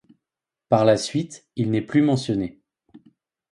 Par 0.67 0.83
la 0.83 0.97
suite 0.97 1.45
il 1.55 1.69
n'est 1.69 1.83
plus 1.83 2.01
mentionné. 2.01 2.59